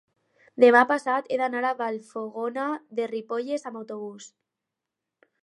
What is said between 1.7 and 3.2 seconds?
a Vallfogona de